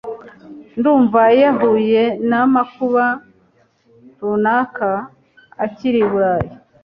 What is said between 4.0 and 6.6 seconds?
runaka akiri i Burayi.